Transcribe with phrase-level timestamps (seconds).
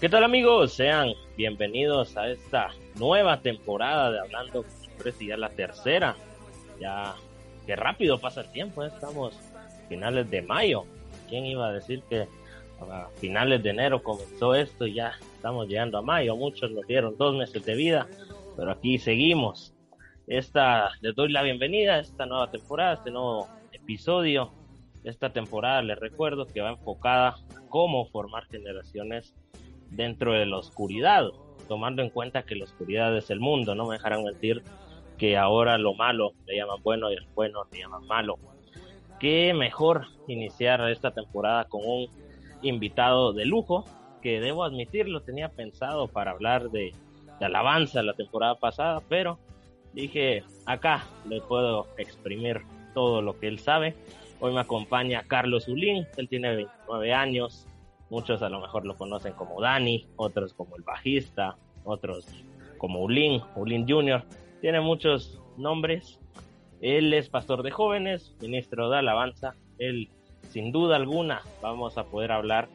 [0.00, 0.74] ¿Qué tal amigos?
[0.74, 6.14] Sean bienvenidos a esta nueva temporada de Hablando con ya la tercera.
[6.80, 7.16] Ya,
[7.66, 8.92] qué rápido pasa el tiempo, ¿eh?
[8.94, 9.36] estamos
[9.88, 10.84] finales de mayo.
[11.28, 12.28] ¿Quién iba a decir que
[12.80, 16.36] a finales de enero comenzó esto y ya estamos llegando a mayo?
[16.36, 18.06] Muchos nos dieron dos meses de vida,
[18.56, 19.74] pero aquí seguimos.
[20.28, 24.52] Esta, les doy la bienvenida a esta nueva temporada, este nuevo episodio.
[25.02, 27.38] Esta temporada les recuerdo que va enfocada a
[27.68, 29.34] cómo formar generaciones
[29.90, 31.28] dentro de la oscuridad,
[31.68, 34.62] tomando en cuenta que la oscuridad es el mundo, no me dejarán mentir
[35.18, 38.38] que ahora lo malo le llaman bueno y el bueno le llaman malo.
[39.18, 42.08] Qué mejor iniciar esta temporada con un
[42.62, 43.84] invitado de lujo
[44.22, 46.92] que debo admitirlo tenía pensado para hablar de,
[47.38, 49.38] de alabanza la temporada pasada, pero
[49.92, 52.62] dije acá le puedo exprimir
[52.94, 53.94] todo lo que él sabe.
[54.40, 57.66] Hoy me acompaña Carlos Ulín, él tiene 29 años,
[58.10, 62.26] Muchos a lo mejor lo conocen como Dani, otros como el bajista, otros
[62.78, 64.24] como Ulin, Ulin Jr.
[64.60, 66.18] Tiene muchos nombres.
[66.80, 69.54] Él es pastor de jóvenes, ministro de alabanza.
[69.78, 70.08] Él,
[70.48, 72.68] sin duda alguna, vamos a poder hablar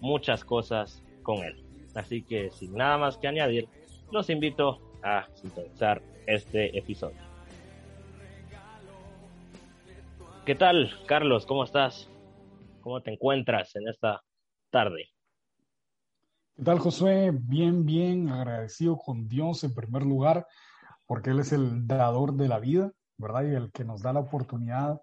[0.00, 1.62] muchas cosas con él.
[1.94, 3.68] Así que sin nada más que añadir,
[4.10, 7.20] los invito a sintonizar este episodio.
[10.44, 11.46] ¿Qué tal, Carlos?
[11.46, 12.10] ¿Cómo estás?
[12.80, 14.22] ¿Cómo te encuentras en esta
[14.70, 15.10] tarde.
[16.56, 17.30] ¿Qué tal, Josué?
[17.32, 20.46] Bien, bien, agradecido con Dios en primer lugar,
[21.06, 23.44] porque Él es el dador de la vida, ¿verdad?
[23.44, 25.00] Y el que nos da la oportunidad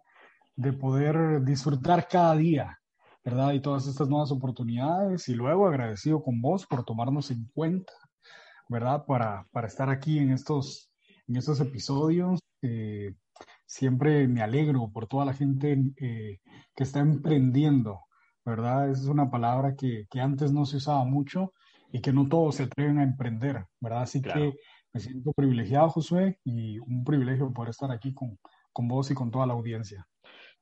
[0.55, 2.79] de poder disfrutar cada día,
[3.23, 3.53] ¿verdad?
[3.53, 5.27] Y todas estas nuevas oportunidades.
[5.29, 7.93] Y luego agradecido con vos por tomarnos en cuenta,
[8.69, 9.05] ¿verdad?
[9.05, 10.91] Para, para estar aquí en estos,
[11.27, 12.39] en estos episodios.
[12.61, 13.15] Eh,
[13.65, 16.39] siempre me alegro por toda la gente eh,
[16.75, 18.06] que está emprendiendo,
[18.47, 18.89] ¿verdad?
[18.89, 21.53] es una palabra que, antes no se usaba mucho
[21.91, 24.03] y que no todos se atreven a emprender, ¿verdad?
[24.03, 24.53] Así que
[24.93, 28.39] me siento privilegiado, Josué, y un privilegio poder estar aquí con,
[28.71, 30.07] con vos y con toda la audiencia.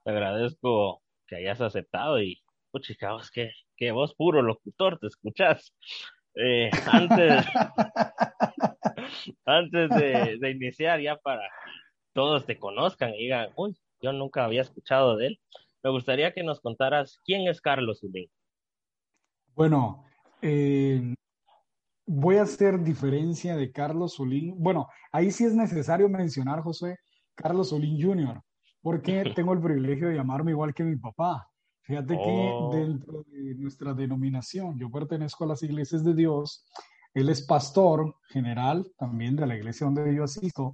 [0.03, 2.95] Te agradezco que hayas aceptado y, pucha,
[3.31, 5.71] que, que vos puro locutor, te escuchás.
[6.33, 7.45] Eh, antes,
[9.45, 11.47] antes de, de, iniciar, ya para
[12.13, 15.39] todos te conozcan y digan, uy, yo nunca había escuchado de él
[15.85, 18.27] me gustaría que nos contaras quién es Carlos Ulín.
[19.53, 20.03] Bueno,
[20.41, 21.13] eh,
[22.07, 24.55] voy a hacer diferencia de Carlos Ulín.
[24.57, 26.97] Bueno, ahí sí es necesario mencionar, José,
[27.35, 28.41] Carlos Ulín Jr.,
[28.81, 31.47] porque tengo el privilegio de llamarme igual que mi papá.
[31.83, 32.71] Fíjate que oh.
[32.73, 36.65] dentro de nuestra denominación, yo pertenezco a las iglesias de Dios,
[37.13, 40.73] él es pastor general también de la iglesia donde yo asisto,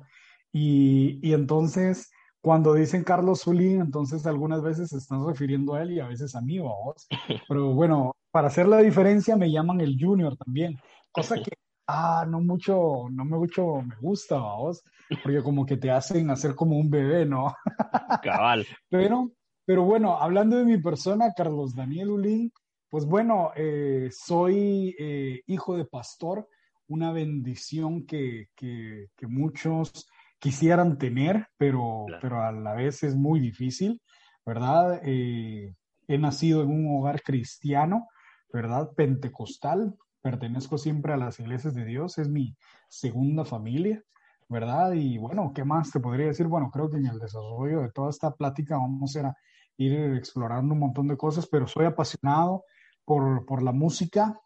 [0.54, 2.10] y, y entonces
[2.42, 6.36] cuando dicen Carlos Zulín, entonces algunas veces se están refiriendo a él y a veces
[6.36, 7.08] a mí o a vos.
[7.48, 10.80] Pero bueno, para hacer la diferencia me llaman el Junior también,
[11.12, 11.52] cosa que,
[11.88, 14.84] ah, no mucho, no me mucho me gusta vos,
[15.24, 17.54] porque como que te hacen hacer como un bebé, ¿no?
[18.24, 18.66] Cabal.
[18.90, 19.32] Pero,
[19.66, 22.52] pero bueno, hablando de mi persona, Carlos Daniel Ulín,
[22.90, 26.48] pues bueno, eh, soy eh, hijo de pastor,
[26.88, 30.08] una bendición que, que, que muchos
[30.42, 34.02] quisieran tener, pero, pero a la vez es muy difícil,
[34.44, 35.00] ¿verdad?
[35.04, 35.76] Eh,
[36.08, 38.08] he nacido en un hogar cristiano,
[38.52, 38.90] ¿verdad?
[38.96, 42.58] Pentecostal, pertenezco siempre a las iglesias de Dios, es mi
[42.90, 44.04] segunda familia,
[44.50, 44.94] ¿verdad?
[44.94, 46.48] Y bueno, ¿qué más te podría decir?
[46.48, 49.38] Bueno, creo que en el desarrollo de toda esta plática vamos a
[49.78, 52.66] ir explorando un montón de cosas, pero soy apasionado
[53.06, 54.42] por, por la música.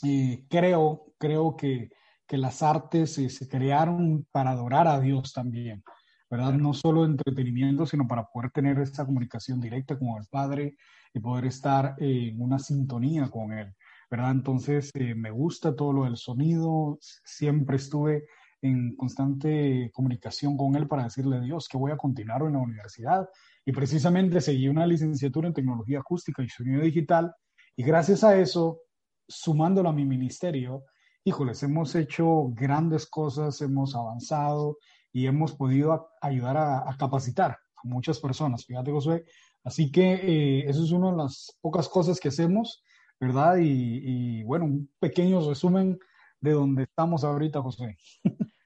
[0.00, 1.90] y creo, creo que
[2.28, 5.82] que las artes se crearon para adorar a Dios también,
[6.30, 6.52] ¿verdad?
[6.52, 10.76] No solo entretenimiento, sino para poder tener esta comunicación directa con el Padre
[11.14, 13.74] y poder estar en una sintonía con Él,
[14.10, 14.32] ¿verdad?
[14.32, 18.26] Entonces, eh, me gusta todo lo del sonido, siempre estuve
[18.60, 22.58] en constante comunicación con Él para decirle a Dios que voy a continuar en la
[22.58, 23.26] universidad
[23.64, 27.32] y precisamente seguí una licenciatura en tecnología acústica y sonido digital
[27.74, 28.80] y gracias a eso,
[29.26, 30.84] sumándolo a mi ministerio,
[31.28, 34.78] híjoles, hemos hecho grandes cosas, hemos avanzado
[35.12, 38.64] y hemos podido ayudar a, capacitar a muchas personas.
[38.64, 39.24] Fíjate, Josué.
[39.62, 42.82] Así que eh, eso es una de las pocas cosas que hacemos,
[43.20, 43.56] ¿verdad?
[43.60, 45.98] Y, bueno, un pequeño resumen
[46.40, 47.98] de donde estamos ahorita, José.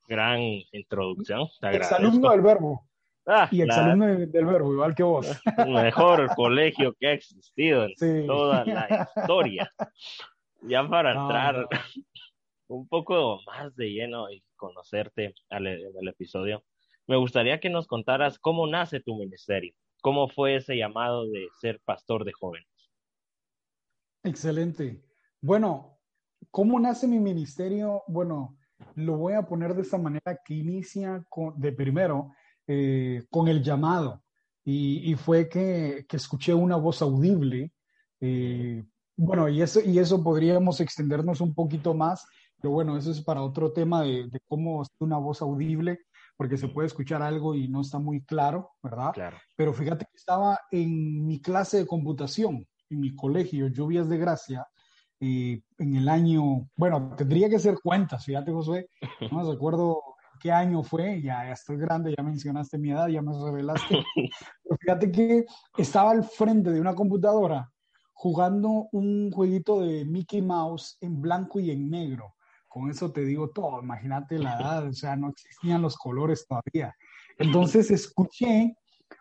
[0.06, 0.40] Gran
[0.72, 1.48] introducción.
[1.62, 2.86] Exalumno del verbo.
[3.26, 5.26] Ah, y exalumno del verbo, igual que vos.
[5.66, 9.72] Mejor colegio que ha existido en toda la historia.
[10.62, 11.68] Ya para entrar
[12.72, 16.64] un poco más de lleno y conocerte en el episodio,
[17.06, 21.80] me gustaría que nos contaras cómo nace tu ministerio, cómo fue ese llamado de ser
[21.84, 22.68] pastor de jóvenes.
[24.24, 25.02] Excelente.
[25.40, 25.98] Bueno,
[26.50, 28.02] ¿cómo nace mi ministerio?
[28.06, 28.56] Bueno,
[28.94, 32.32] lo voy a poner de esta manera que inicia con, de primero
[32.66, 34.22] eh, con el llamado.
[34.64, 37.72] Y, y fue que, que, escuché una voz audible.
[38.20, 38.84] Eh,
[39.16, 42.24] bueno, y eso, y eso podríamos extendernos un poquito más,
[42.62, 45.98] pero bueno, eso es para otro tema de, de cómo una voz audible,
[46.36, 49.12] porque se puede escuchar algo y no está muy claro, ¿verdad?
[49.12, 49.36] Claro.
[49.56, 54.66] Pero fíjate que estaba en mi clase de computación, en mi colegio, Lluvias de Gracia,
[55.20, 58.88] eh, en el año, bueno, tendría que hacer cuentas, fíjate Josué,
[59.32, 60.00] no me recuerdo
[60.40, 64.04] qué año fue, ya, ya, estoy grande, ya mencionaste mi edad, ya me revelaste,
[64.64, 65.44] pero fíjate que
[65.76, 67.68] estaba al frente de una computadora
[68.22, 72.34] jugando un jueguito de Mickey Mouse en blanco y en negro.
[72.72, 76.96] Con eso te digo todo, imagínate la edad, o sea, no existían los colores todavía.
[77.36, 78.74] Entonces escuché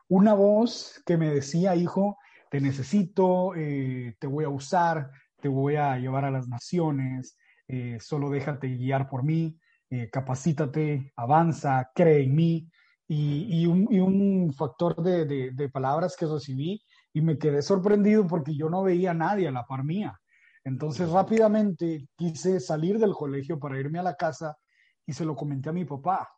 [0.08, 2.18] una voz que me decía, hijo,
[2.50, 5.12] te necesito, eh, te voy a usar,
[5.42, 7.38] te voy a llevar a las naciones,
[7.68, 9.60] eh, solo déjate guiar por mí,
[9.90, 12.72] eh, capacítate, avanza, cree en mí.
[13.06, 16.82] Y, y, un, y un, factor de, de, de, palabras que recibí
[17.12, 20.21] y me quedé sorprendido porque yo no veía a nadie a la par mía.
[20.64, 24.58] Entonces rápidamente quise salir del colegio para irme a la casa
[25.06, 26.30] y se lo comenté a mi papá.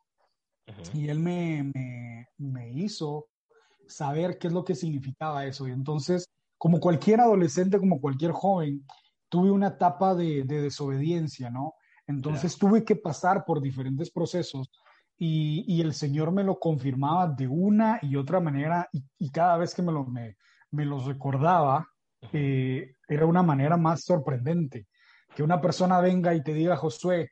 [0.67, 0.95] Uh -huh.
[0.95, 3.27] Y él me, me, me hizo
[3.87, 5.67] saber qué es lo que significaba eso.
[5.67, 6.25] Y entonces
[6.63, 8.85] como cualquier adolescente, como cualquier joven,
[9.27, 11.73] tuve una etapa de, de desobediencia, ¿no?
[12.07, 12.71] Entonces claro.
[12.71, 14.71] tuve que pasar por diferentes procesos
[15.17, 19.57] y, y, el Señor me lo confirmaba de una y otra manera y, y cada
[19.57, 20.37] vez que me lo, me,
[20.71, 21.85] me los recordaba,
[22.31, 24.87] eh, era una manera más sorprendente.
[25.35, 27.31] Que una persona venga y te diga, Josué,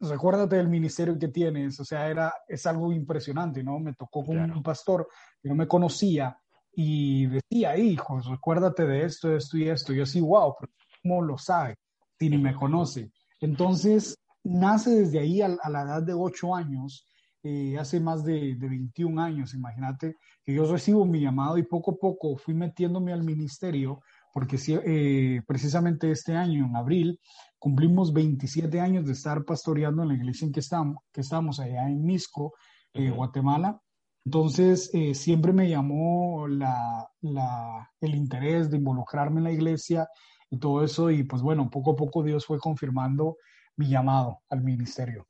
[0.00, 3.78] recuérdate del ministerio que tienes, o sea, era, es algo impresionante, ¿no?
[3.78, 4.54] Me tocó con claro.
[4.54, 5.08] un pastor
[5.42, 6.36] que no me conocía
[6.72, 9.92] y decía, hijo, recuérdate de esto, esto y esto.
[9.92, 10.54] Y yo así, wow,
[11.02, 11.76] ¿cómo lo sabe?
[12.18, 13.12] Si ni me conoce.
[13.40, 17.06] Entonces, nace desde ahí a, a la edad de ocho años,
[17.42, 21.92] eh, hace más de, de, 21 años, imagínate, que yo recibo mi llamado y poco
[21.92, 24.00] a poco fui metiéndome al ministerio,
[24.32, 27.20] porque eh, precisamente este año, en abril,
[27.58, 31.88] cumplimos 27 años de estar pastoreando en la iglesia en que estamos, que estamos allá
[31.88, 32.54] en Misco,
[32.94, 33.10] eh.
[33.10, 33.80] Guatemala.
[34.24, 40.08] Entonces, eh, siempre me llamó la, la, el interés de involucrarme en la iglesia
[40.50, 41.10] y todo eso.
[41.10, 43.36] Y pues bueno, poco a poco Dios fue confirmando
[43.76, 45.26] mi llamado al ministerio.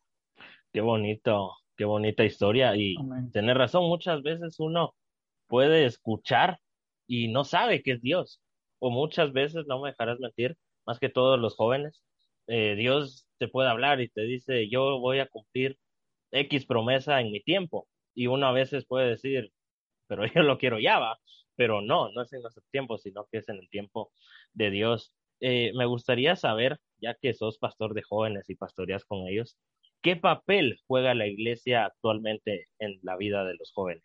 [0.73, 2.77] Qué bonito, qué bonita historia.
[2.77, 2.94] Y
[3.32, 4.94] tener razón, muchas veces uno
[5.47, 6.59] puede escuchar
[7.06, 8.43] y no sabe que es Dios.
[8.81, 12.05] O muchas veces, no me dejarás mentir, más que todos los jóvenes,
[12.49, 15.79] eh, Dios te puede hablar y te dice, yo voy a cumplir
[16.32, 19.50] X promesa en mi tiempo y uno a veces puede decir,
[20.06, 21.19] pero yo lo quiero ya, va.
[21.56, 24.12] Pero no, no es en nuestro tiempo, sino que es en el tiempo
[24.53, 25.15] de Dios.
[25.41, 29.56] Eh, me gustaría saber, ya que sos pastor de jóvenes y pastoreas con ellos,
[30.02, 34.05] ¿qué papel juega la iglesia actualmente en la vida de los jóvenes?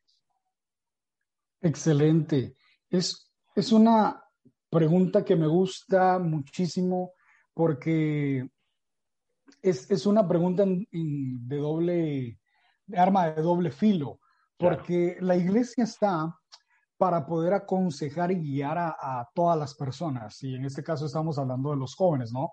[1.62, 2.56] Excelente.
[2.90, 4.24] Es, es una
[4.70, 7.14] pregunta que me gusta muchísimo
[7.54, 8.48] porque
[9.62, 12.40] es, es una pregunta en, en, de doble
[12.94, 14.20] arma de doble filo,
[14.58, 15.26] porque claro.
[15.26, 16.38] la iglesia está
[16.98, 21.38] para poder aconsejar y guiar a, a, todas las personas, y en este caso estamos
[21.38, 22.52] hablando de los jóvenes, ¿no?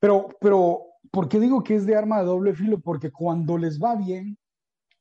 [0.00, 2.80] Pero, pero, ¿por qué digo que es de arma de doble filo?
[2.80, 4.38] Porque cuando les va bien,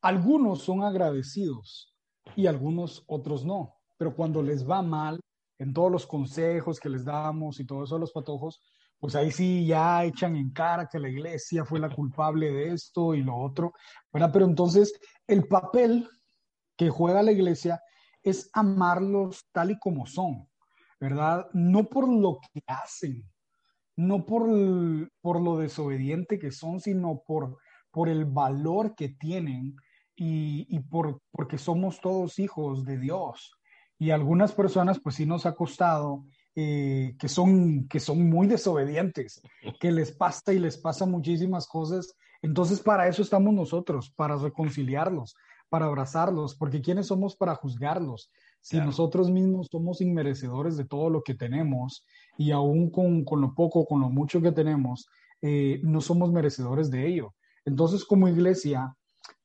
[0.01, 1.95] algunos son agradecidos
[2.35, 5.19] y algunos otros no, pero cuando les va mal,
[5.59, 8.59] en todos los consejos que les damos y todo eso a los patojos,
[8.99, 13.13] pues ahí sí ya echan en cara que la iglesia fue la culpable de esto
[13.13, 13.73] y lo otro,
[14.11, 14.29] ¿verdad?
[14.31, 14.93] Pero entonces
[15.27, 16.09] el papel
[16.77, 17.81] que juega la iglesia
[18.21, 20.49] es amarlos tal y como son,
[20.99, 21.47] ¿verdad?
[21.53, 23.29] No por lo que hacen,
[23.95, 24.47] no por,
[25.21, 27.57] por lo desobediente que son, sino por,
[27.91, 29.75] por el valor que tienen
[30.15, 33.51] y, y por, porque somos todos hijos de Dios.
[33.99, 39.41] Y algunas personas pues sí nos ha costado eh, que, son, que son muy desobedientes,
[39.79, 42.15] que les pasa y les pasa muchísimas cosas.
[42.43, 45.35] Entonces, para eso estamos nosotros, para reconciliarlos,
[45.69, 48.29] para abrazarlos, porque ¿quiénes somos para juzgarlos?
[48.63, 48.85] Si claro.
[48.85, 52.05] nosotros mismos somos inmerecedores de todo lo que tenemos
[52.37, 55.09] y aún con, con lo poco, con lo mucho que tenemos,
[55.41, 57.35] eh, no somos merecedores de ello.
[57.65, 58.95] Entonces, como iglesia,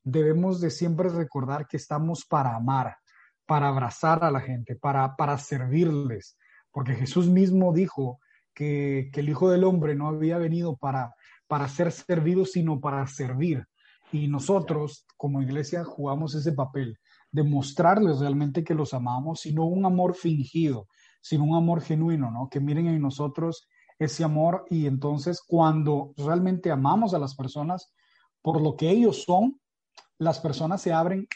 [0.05, 2.97] debemos de siempre recordar que estamos para amar,
[3.45, 6.39] para abrazar a la gente, para, para servirles,
[6.71, 8.21] porque Jesús mismo dijo
[8.55, 11.13] que, que, el Hijo del Hombre no había venido para,
[11.49, 13.67] para ser servido, sino para servir.
[14.13, 19.85] Y nosotros, como iglesia, jugamos ese papel de mostrarles realmente que los amamos, sino un
[19.85, 20.87] amor fingido,
[21.21, 22.49] sino un amor genuino, ¿no?
[22.49, 23.69] Que miren en nosotros
[23.99, 27.93] ese amor y entonces cuando realmente amamos a las personas
[28.43, 29.61] por lo que ellos son,
[30.19, 31.27] las personas se abren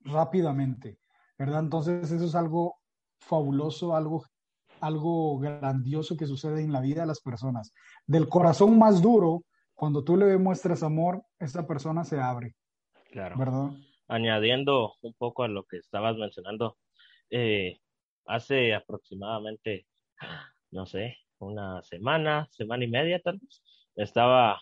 [0.00, 0.98] rápidamente,
[1.38, 1.60] ¿verdad?
[1.60, 2.76] Entonces eso es algo
[3.20, 4.24] fabuloso, algo,
[4.80, 7.72] algo grandioso que sucede en la vida de las personas.
[8.06, 9.44] Del corazón más duro,
[9.74, 12.54] cuando tú le demuestras amor, esa persona se abre.
[13.10, 13.38] Claro.
[13.38, 13.70] ¿Verdad?
[14.10, 16.76] Añadiendo un poco a lo que estabas mencionando,
[17.30, 17.78] eh,
[18.26, 19.86] hace aproximadamente,
[20.72, 23.62] no sé, una semana, semana y media tal vez,
[23.94, 24.60] estaba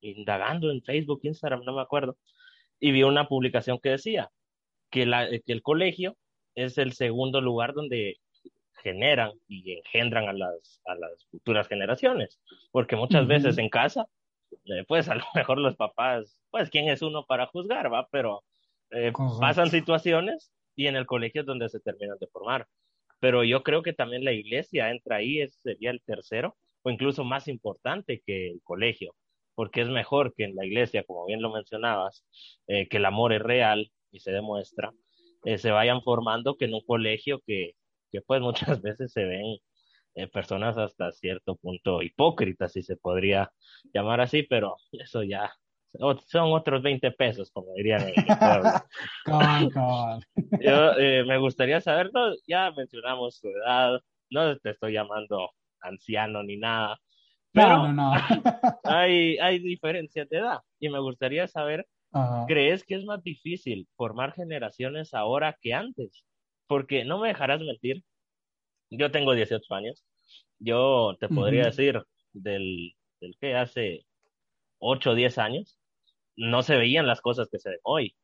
[0.00, 2.16] indagando en Facebook, Instagram, no me acuerdo,
[2.80, 4.30] y vi una publicación que decía
[4.90, 6.16] que, la, que el colegio
[6.54, 8.16] es el segundo lugar donde
[8.82, 14.06] generan y engendran a las, a las futuras generaciones, porque muchas veces en casa,
[14.64, 18.42] eh, pues a lo mejor los papás, pues quién es uno para juzgar, va, pero
[18.90, 22.66] eh, pasan situaciones y en el colegio es donde se terminan de formar.
[23.20, 27.24] Pero yo creo que también la iglesia entra ahí, ese sería el tercero, o incluso
[27.24, 29.14] más importante que el colegio,
[29.54, 32.24] porque es mejor que en la iglesia, como bien lo mencionabas,
[32.68, 34.92] eh, que el amor es real y se demuestra,
[35.44, 37.72] eh, se vayan formando que en un colegio que,
[38.12, 39.58] que pues muchas veces se ven
[40.14, 43.52] eh, personas hasta cierto punto hipócritas, si se podría
[43.92, 45.52] llamar así, pero eso ya
[46.26, 48.06] son otros 20 pesos, como dirían.
[50.60, 52.10] Yo eh, me gustaría saber,
[52.46, 54.00] ya mencionamos tu edad,
[54.30, 55.50] no te estoy llamando
[55.80, 56.98] anciano ni nada,
[57.52, 58.12] pero no,
[58.84, 61.86] hay, hay diferencias de edad y me gustaría saber,
[62.46, 66.24] ¿crees que es más difícil formar generaciones ahora que antes?
[66.66, 68.02] Porque no me dejarás mentir,
[68.90, 70.04] yo tengo 18 años,
[70.58, 74.06] yo te podría decir del, del que hace
[74.78, 75.78] 8 o 10 años,
[76.36, 78.16] no se veían las cosas que se ven hoy.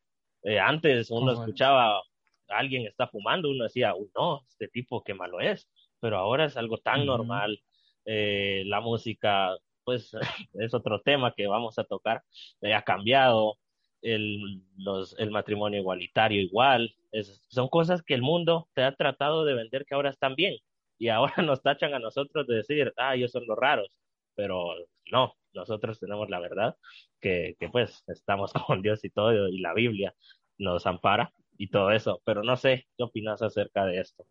[0.43, 2.01] Eh, antes uno escuchaba a
[2.49, 6.57] alguien está fumando, uno decía, Uy, no, este tipo qué malo es, pero ahora es
[6.57, 7.61] algo tan normal.
[8.05, 10.11] Eh, la música, pues
[10.53, 12.23] es otro tema que vamos a tocar,
[12.61, 13.57] eh, ha cambiado,
[14.01, 16.93] el, los, el matrimonio igualitario igual,
[17.47, 20.57] son cosas que el mundo te ha tratado de vender que ahora están bien.
[20.97, 23.89] Y ahora nos tachan a nosotros de decir, ah, ellos son los raros,
[24.35, 24.75] pero
[25.11, 26.75] no, nosotros tenemos la verdad,
[27.19, 30.13] que, que pues estamos con Dios y todo, y la Biblia
[30.57, 34.25] nos ampara y todo eso, pero no sé, ¿qué opinas acerca de esto?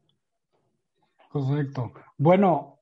[1.28, 1.92] Correcto.
[2.18, 2.80] Bueno,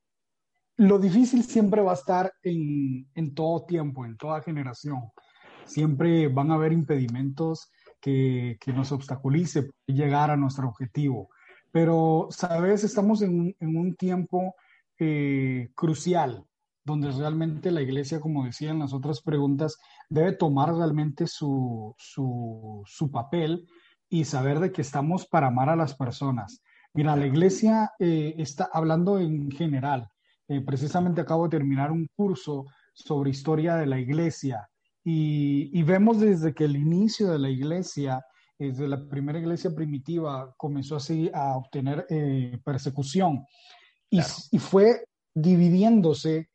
[0.76, 5.10] lo difícil siempre va a estar en, en todo tiempo, en toda generación.
[5.64, 7.70] Siempre van a haber impedimentos
[8.00, 11.28] que, que nos obstaculice llegar a nuestro objetivo.
[11.70, 14.56] Pero, sabes, estamos en, en un tiempo
[14.98, 16.44] eh, crucial
[16.84, 19.76] donde realmente la iglesia, como decían las otras preguntas,
[20.08, 23.66] debe tomar realmente su, su, papel
[24.08, 26.62] y saber de que estamos para amar a las personas.
[26.94, 30.08] Mira, la iglesia eh, está hablando en general.
[30.48, 34.68] Eh, precisamente acabo de terminar un curso sobre historia de la iglesia
[35.04, 38.22] y, vemos desde que el inicio de la iglesia,
[38.58, 43.44] desde la primera iglesia primitiva, comenzó así a obtener eh, persecución
[44.10, 44.20] y,
[44.50, 46.49] y fue dividiéndose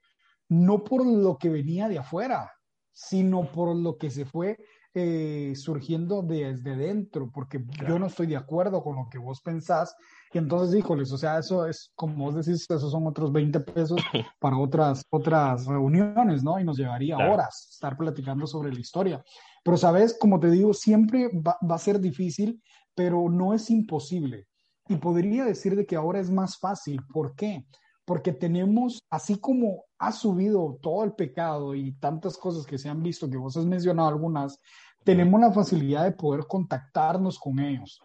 [0.50, 2.52] no por lo que venía de afuera,
[2.92, 4.58] sino por lo que se fue
[4.98, 9.94] eh, surgiendo desde dentro, porque yo no estoy de acuerdo con lo que vos pensás.
[10.32, 14.00] Y entonces, híjoles, o sea, eso es, como vos decís, esos son otros 20 pesos
[14.40, 16.58] para otras, otras reuniones, ¿no?
[16.62, 19.22] Y nos llevaría horas estar platicando sobre la historia.
[19.66, 22.62] Pero, sabes, como te digo, siempre va, va a ser difícil,
[22.96, 24.48] pero no es imposible.
[24.88, 27.02] Y podría decir de que ahora es más fácil.
[27.12, 27.66] ¿Por qué?
[28.06, 33.02] Porque tenemos, así como ha subido todo el pecado y tantas cosas que se han
[33.02, 34.60] visto, que vos has mencionado algunas,
[35.04, 38.00] tenemos la facilidad de poder contactarnos con ellos.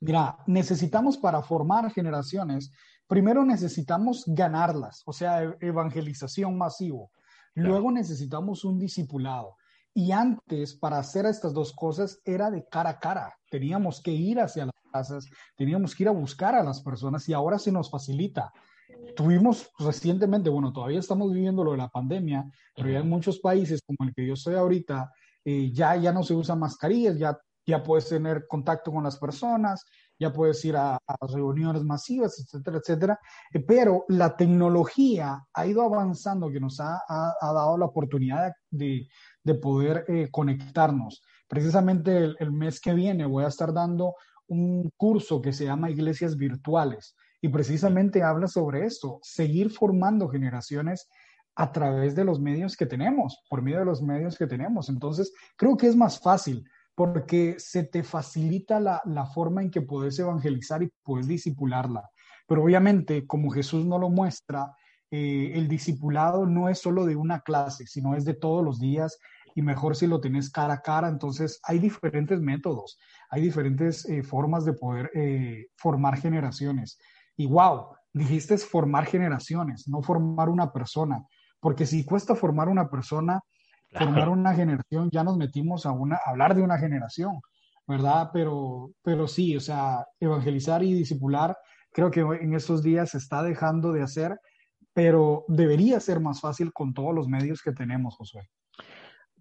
[0.00, 2.72] Mira, necesitamos para formar generaciones,
[3.06, 7.10] primero necesitamos ganarlas, o sea, e-, evangelización masivo.
[7.54, 9.56] Luego necesitamos un discipulado.
[9.96, 13.36] Y antes, para hacer estas dos cosas, era de cara a cara.
[13.48, 17.32] Teníamos que ir hacia las casas, teníamos que ir a buscar a las personas y
[17.32, 18.52] ahora se nos facilita
[19.14, 22.44] tuvimos recientemente, bueno, todavía estamos viviendo lo de la pandemia,
[22.74, 25.10] pero ya en muchos países como el que yo estoy ahorita,
[25.44, 29.84] eh, ya, ya no se usan mascarillas, ya, ya puedes tener contacto con las personas,
[30.18, 30.98] ya puedes ir a,
[31.32, 33.18] reuniones masivas, etcétera, etcétera.
[33.52, 39.08] Eh, pero la tecnología ha ido avanzando, que nos ha, ha, dado la oportunidad de,
[39.42, 41.22] de poder eh, conectarnos.
[41.48, 44.14] Precisamente el, el mes que viene voy a estar dando
[44.46, 47.14] un curso que se llama Iglesias Virtuales
[47.44, 51.10] y precisamente habla sobre esto, seguir formando generaciones
[51.54, 54.88] a través de los medios que tenemos, por medio de los medios que tenemos.
[54.88, 59.82] Entonces, creo que es más fácil porque se te facilita la, la forma en que
[59.82, 62.08] puedes evangelizar y puedes disipularla.
[62.46, 64.74] Pero obviamente, como Jesús no lo muestra,
[65.10, 69.18] eh, el discipulado no es solo de una clase, sino es de todos los días
[69.54, 71.08] y mejor si lo tenés cara a cara.
[71.08, 72.98] Entonces, hay diferentes métodos,
[73.28, 76.98] hay diferentes eh, formas de poder eh, formar generaciones.
[77.36, 81.24] Y wow, dijiste formar generaciones, no formar una persona,
[81.60, 83.40] porque si cuesta formar una persona,
[83.90, 87.40] formar una generación, ya nos metimos a, una, a hablar de una generación,
[87.86, 88.30] ¿verdad?
[88.32, 91.56] Pero, pero sí, o sea, evangelizar y discipular,
[91.92, 94.38] creo que en estos días se está dejando de hacer,
[94.92, 98.48] pero debería ser más fácil con todos los medios que tenemos, Josué.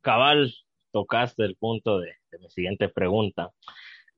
[0.01, 0.53] Cabal
[0.91, 3.51] tocaste el punto de, mi siguiente pregunta.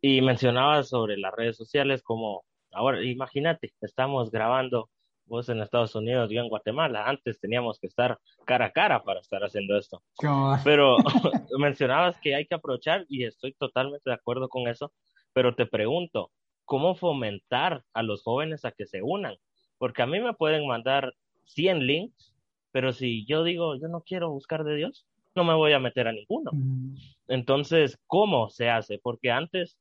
[0.01, 2.43] Y mencionabas sobre las redes sociales como,
[2.75, 4.89] ahora imagínate, estamos grabando
[5.25, 9.19] vos en Estados Unidos, yo en Guatemala, antes teníamos que estar cara a cara para
[9.19, 10.03] estar haciendo esto.
[10.63, 10.97] Pero
[11.57, 14.91] mencionabas que hay que aprovechar y estoy totalmente de acuerdo con eso,
[15.33, 16.31] pero te pregunto,
[16.65, 19.37] ¿cómo fomentar a los jóvenes a que se unan?
[19.77, 21.13] Porque a mí me pueden mandar
[21.45, 22.35] 100 links,
[22.71, 26.07] pero si yo digo, yo no quiero buscar de Dios, no me voy a meter
[26.07, 26.51] a ninguno.
[27.27, 28.99] Entonces, ¿cómo se hace?
[28.99, 29.77] Porque antes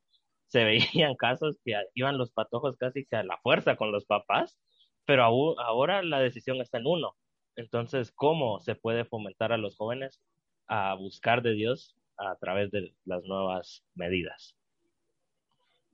[0.46, 4.58] se veían casos que iban los patojos casi a la fuerza con los papás,
[5.06, 7.16] pero ahora la decisión está en uno.
[7.56, 10.20] Entonces, ¿cómo se puede fomentar a los jóvenes
[10.66, 14.56] a buscar de Dios a través de las nuevas medidas?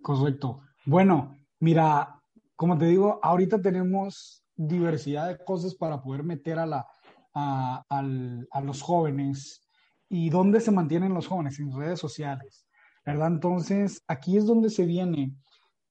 [0.03, 0.63] Correcto.
[0.87, 2.21] Bueno, mira,
[2.57, 6.87] como te digo, ahorita tenemos diversidad de cosas para poder meter a la,
[7.35, 9.67] a, los jóvenes
[10.09, 12.67] y dónde se mantienen los jóvenes en redes sociales,
[13.13, 13.29] ¿verdad?
[13.29, 15.35] Entonces, aquí es donde se viene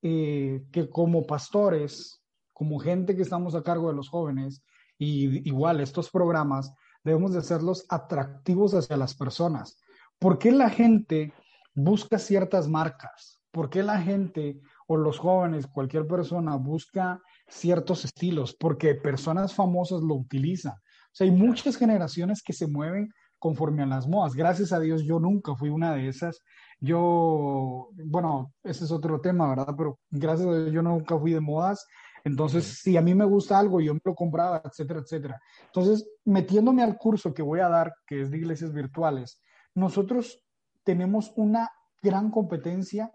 [0.02, 2.24] eh, que como pastores,
[2.54, 4.64] como gente que estamos a cargo de los jóvenes,
[4.98, 6.74] y igual estos programas,
[7.04, 9.80] debemos de hacerlos atractivos hacia las personas.
[10.20, 11.34] ¿Por qué la gente
[11.74, 13.42] busca ciertas marcas?
[13.52, 18.56] ¿Por qué la gente o los jóvenes, cualquier persona busca ciertos estilos?
[18.60, 20.74] Porque personas famosas lo utilizan.
[20.74, 24.36] O sea, hay muchas generaciones que se mueven conforme a las modas.
[24.36, 26.42] Gracias a Dios yo nunca fui una de esas.
[26.80, 29.74] Yo, bueno, ese es otro tema, ¿verdad?
[29.78, 31.86] Pero gracias a Dios yo nunca fui de modas.
[32.24, 35.42] Entonces, si a mí me gusta algo, yo me lo compraba, etcétera, etcétera.
[35.66, 39.42] Entonces, metiéndome al curso que voy a dar, que es de iglesias virtuales,
[39.74, 40.44] nosotros
[40.84, 41.70] tenemos una
[42.02, 43.12] gran competencia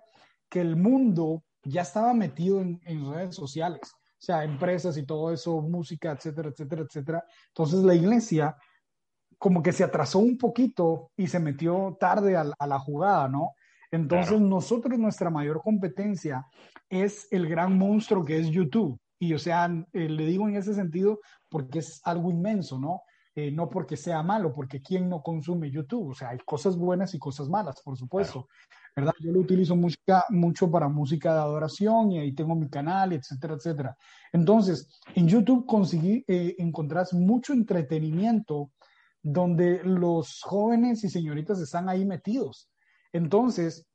[0.49, 5.31] que el mundo ya estaba metido en, en redes sociales o sea, empresas y todo
[5.31, 7.25] eso, música, etcétera, etcétera, etcétera.
[7.49, 8.57] Entonces la iglesia
[9.39, 13.53] como que se atrasó un poquito y se metió tarde a, la jugada, ¿no?
[13.91, 16.47] Entonces nosotros nuestra mayor competencia
[16.89, 18.99] es el gran monstruo que es YouTube.
[19.19, 23.03] Y o sea, eh, le digo en ese sentido porque es algo inmenso, ¿no?
[23.37, 26.11] Eh, no porque sea malo, porque ¿quién no consume YouTube?
[26.11, 28.49] O sea, hay cosas buenas y cosas malas, por supuesto.
[28.97, 29.13] ¿verdad?
[29.21, 33.55] Yo lo utilizo música, mucho para música de adoración y ahí tengo mi canal, etcétera,
[33.55, 33.97] etcétera.
[34.33, 38.71] Entonces, en YouTube conseguí eh, encontrar mucho entretenimiento
[39.25, 42.71] donde los jóvenes y señoritas están ahí metidos.
[43.11, 43.87] Entonces,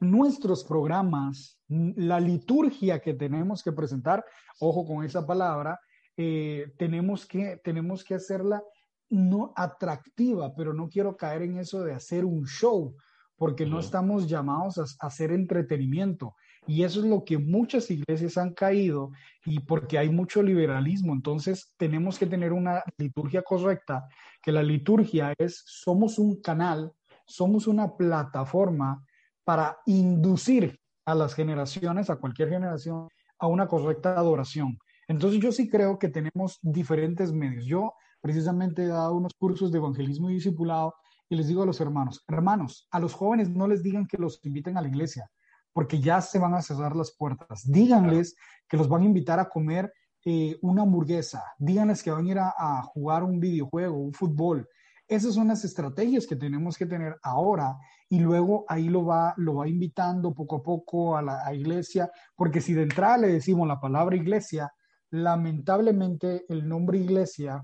[0.00, 4.24] nuestros programas, la liturgia que tenemos que presentar,
[4.58, 5.78] ojo con esa palabra,
[6.16, 8.60] eh, tenemos, que, tenemos que hacerla
[9.08, 12.96] no atractiva, pero no quiero caer en eso de hacer un show,
[13.36, 16.34] porque no estamos llamados a, hacer entretenimiento.
[16.66, 19.12] Y eso es lo que muchas iglesias han caído
[19.44, 21.12] y porque hay mucho liberalismo.
[21.12, 24.08] Entonces tenemos que tener una liturgia correcta,
[24.42, 26.92] que la liturgia es, somos un canal,
[27.24, 29.04] somos una plataforma
[29.44, 34.78] para inducir a las generaciones, a cualquier generación, a una correcta adoración.
[35.08, 37.64] Entonces yo sí creo que tenemos diferentes medios.
[37.64, 40.94] Yo precisamente he dado unos cursos de evangelismo y discipulado
[41.28, 44.40] y les digo a los hermanos, hermanos, a los jóvenes no les digan que los
[44.44, 45.30] inviten a la iglesia,
[45.76, 47.70] porque ya se van a cerrar las puertas.
[47.70, 48.34] Díganles
[48.66, 49.92] que los van a invitar a comer
[50.24, 54.66] eh, una hamburguesa, díganles que van a ir a, jugar un videojuego, un fútbol.
[55.06, 57.76] Esas son las estrategias que tenemos que tener ahora
[58.08, 62.62] y luego ahí lo va, lo va invitando poco a poco a la iglesia, porque
[62.62, 64.72] si de entrada le decimos la palabra iglesia,
[65.10, 67.62] lamentablemente el nombre iglesia,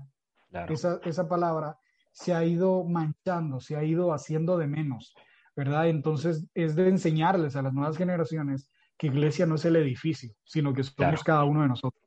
[0.69, 1.79] esa, esa palabra,
[2.11, 5.15] se ha ido manchando, se ha ido haciendo de menos,
[5.55, 5.89] ¿verdad?
[5.89, 10.73] Entonces es de enseñarles a las nuevas generaciones que iglesia no es el edificio, sino
[10.73, 12.03] que somos cada uno de nosotros.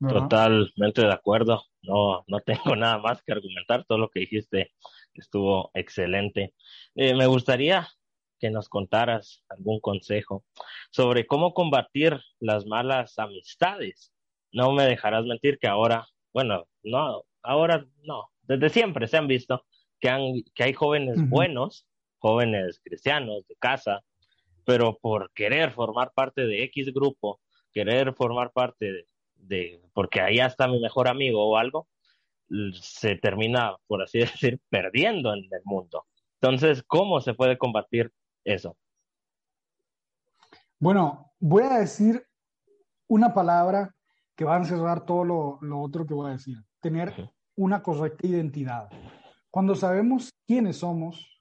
[0.00, 1.62] Totalmente de acuerdo.
[1.82, 3.84] No, no tengo nada más que argumentar.
[3.86, 4.72] Todo lo que dijiste
[5.14, 6.54] estuvo excelente.
[6.94, 7.88] Eh, me gustaría
[8.40, 10.44] que nos contaras algún consejo
[10.90, 14.12] sobre cómo combatir las malas amistades.
[14.50, 19.64] No me dejarás mentir que ahora, bueno, no, ahora no, desde siempre se han visto
[20.00, 21.86] que, han, que hay jóvenes buenos,
[22.22, 24.00] jóvenes cristianos de casa,
[24.64, 27.40] pero por querer formar parte de X grupo,
[27.72, 31.88] querer formar parte de, porque ahí está mi mejor amigo o algo,
[32.80, 36.06] se termina, por así decir, perdiendo en el mundo.
[36.40, 38.12] Entonces, ¿cómo se puede combatir
[38.44, 38.76] eso?
[40.78, 42.24] Bueno, voy a decir
[43.08, 43.94] una palabra
[44.36, 46.56] que va a encerrar todo lo, otro que voy a decir.
[46.80, 48.88] Tener una correcta identidad.
[49.50, 51.31] Cuando sabemos quiénes somos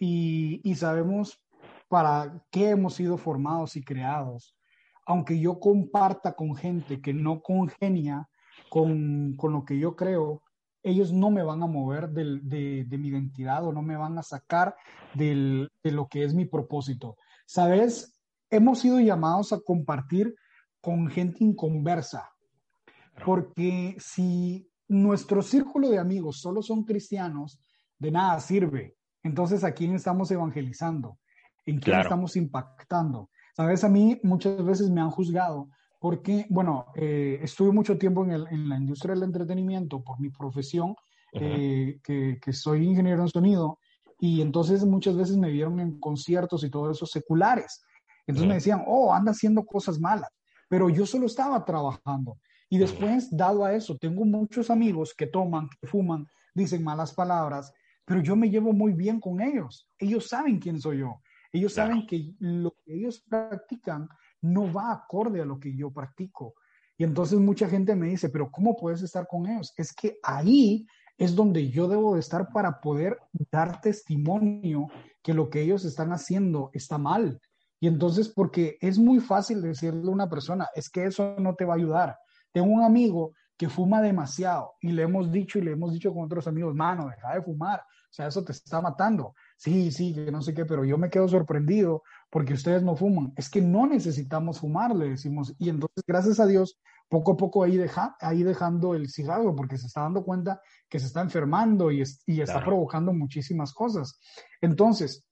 [0.00, 1.42] y, y sabemos
[1.88, 4.56] para qué hemos sido formados y creados,
[5.04, 8.28] aunque yo comparta con gente que no congenia
[8.68, 10.42] con, lo que yo creo,
[10.82, 14.74] ellos no me van a mover de, mi identidad o no me van a sacar
[15.14, 17.16] de lo que es mi propósito.
[17.44, 18.18] Sabes,
[18.50, 20.34] hemos sido llamados a compartir
[20.80, 22.30] con gente inconversa,
[23.24, 27.60] porque si nuestro círculo de amigos solo son cristianos,
[27.98, 28.96] de nada sirve.
[29.22, 31.18] Entonces, ¿a quién estamos evangelizando?
[31.64, 33.30] ¿En quién estamos impactando?
[33.54, 35.68] Sabes, a mí muchas veces me han juzgado
[36.00, 40.96] porque, bueno, eh, estuve mucho tiempo en, la industria del entretenimiento por mi profesión,
[41.32, 43.78] eh, que, soy ingeniero en sonido,
[44.18, 47.84] y entonces muchas veces me vieron en conciertos y todo eso seculares.
[48.26, 50.30] Entonces me decían, oh, anda haciendo cosas malas,
[50.68, 52.38] pero yo solo estaba trabajando.
[52.68, 57.72] Y después, dado a eso, tengo muchos amigos que toman, que fuman, dicen malas palabras,
[58.04, 59.88] pero yo me llevo muy bien con ellos.
[59.98, 61.20] Ellos saben quién soy yo.
[61.52, 64.08] Ellos saben que lo que ellos practican
[64.40, 66.54] no va acorde a lo que yo practico.
[66.96, 69.72] Y entonces mucha gente me dice, pero ¿cómo puedes estar con ellos?
[69.76, 70.86] Es que ahí
[71.18, 73.18] es donde yo debo de estar para poder
[73.50, 74.88] dar testimonio
[75.22, 77.40] que lo que ellos están haciendo está mal.
[77.80, 81.64] Y entonces, porque es muy fácil decirle a una persona, es que eso no te
[81.64, 82.16] va a ayudar.
[82.52, 86.24] Tengo un amigo que fuma demasiado y le hemos dicho y le hemos dicho con
[86.24, 89.36] otros amigos, mano, deja de fumar, o sea, eso te está matando.
[89.56, 93.32] Sí, sí, que no sé qué, pero yo me quedo sorprendido porque ustedes no fuman.
[93.36, 95.54] Es que no necesitamos fumar, le decimos.
[95.60, 99.78] Y entonces, gracias a Dios, poco a poco ahí, deja, ahí dejando el cigarro, porque
[99.78, 104.18] se está dando cuenta que se está enfermando y, y está provocando muchísimas cosas.
[104.60, 105.24] Entonces,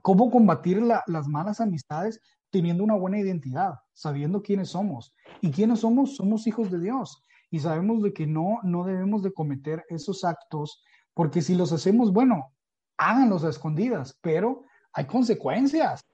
[0.00, 2.22] ¿cómo combatir las malas amistades?
[2.48, 5.14] Teniendo una buena identidad, sabiendo quiénes somos.
[5.42, 6.16] ¿Y quiénes somos?
[6.16, 7.22] Somos hijos de Dios.
[7.50, 10.82] Y sabemos de que no, no debemos de cometer esos actos,
[11.14, 12.52] porque si los hacemos, bueno,
[12.96, 16.04] háganlos a escondidas, pero hay consecuencias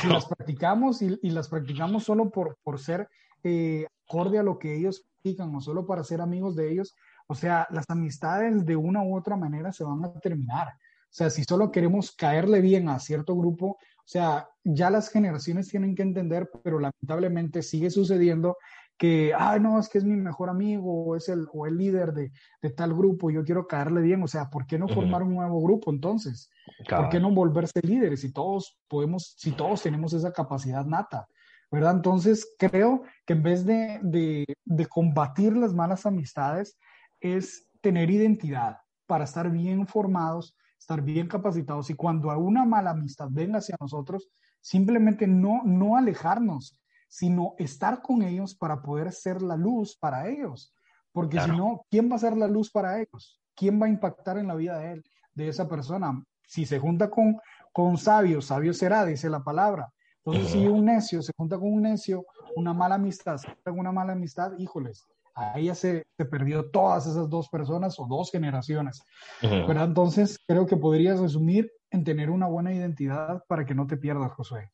[0.00, 3.08] si las practicamos y, las practicamos solo por, por ser
[3.42, 6.94] eh, acorde a lo que ellos practican o solo para ser amigos de ellos,
[7.26, 10.68] o sea, las amistades de una u otra manera se van a terminar.
[10.68, 15.68] O sea, si solo queremos caerle bien a cierto grupo, o sea, ya las generaciones
[15.68, 18.56] tienen que entender, pero lamentablemente sigue sucediendo
[18.96, 22.12] que, ay, no, es que es mi mejor amigo o es el, o el líder
[22.12, 25.34] de, de tal grupo, yo quiero caerle bien, o sea, ¿por qué no formar un
[25.34, 26.50] nuevo grupo entonces?
[26.88, 31.26] ¿Por qué no volverse líderes si todos podemos, si todos tenemos esa capacidad nata?
[31.70, 31.96] ¿Verdad?
[31.96, 36.78] Entonces, creo que en vez de, de, de combatir las malas amistades,
[37.20, 42.90] es tener identidad para estar bien formados, estar bien capacitados y cuando a una mala
[42.90, 44.28] amistad venga hacia nosotros,
[44.60, 46.78] simplemente no, no alejarnos,
[47.12, 50.74] sino estar con ellos para poder ser la luz para ellos.
[51.12, 53.38] Porque si no, ¿quién va a ser la luz para ellos?
[53.54, 56.24] ¿Quién va a impactar en la vida de él, de esa persona?
[56.48, 57.38] Si se junta con,
[57.70, 59.92] con sabios, sabio será, dice la palabra.
[60.24, 62.24] Entonces, si un necio se junta con un necio,
[62.56, 66.70] una mala amistad, se junta con una mala amistad, híjoles, ahí ya se, se, perdió
[66.70, 69.02] todas esas dos personas o dos generaciones.
[69.42, 73.98] Pero entonces creo que podrías resumir en tener una buena identidad para que no te
[73.98, 74.70] pierdas, Josué.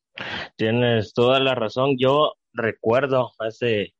[0.59, 1.95] Tienes toda la razón.
[1.97, 3.93] Yo recuerdo hace,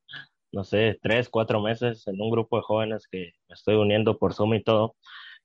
[0.51, 4.33] no sé, tres, cuatro meses en un grupo de jóvenes que me estoy uniendo por
[4.33, 4.97] Zoom y todo,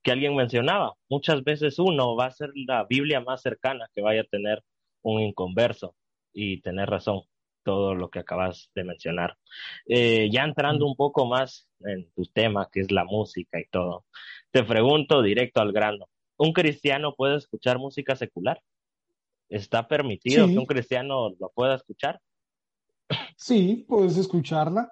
[0.03, 4.23] que alguien mencionaba, muchas veces uno va a ser la Biblia más cercana que vaya
[4.23, 4.65] a tener
[5.03, 5.95] un inconverso
[6.33, 7.23] y tener razón
[7.63, 9.37] todo lo que acabas de mencionar.
[9.87, 14.05] Eh, ya entrando un poco más en tu tema, que es la música y todo,
[14.51, 18.61] te pregunto directo al grano, ¿un cristiano puede escuchar música secular?
[19.49, 22.21] ¿Está permitido que un cristiano lo pueda escuchar?
[23.37, 24.91] Sí, puedes escucharla,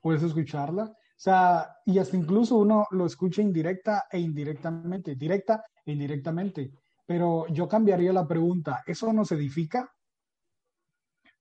[0.00, 0.84] puedes escucharla.
[0.84, 6.70] O sea, y hasta incluso uno lo escucha indirecta e indirectamente, directa e indirectamente.
[7.04, 9.92] Pero yo cambiaría la pregunta, ¿eso nos edifica?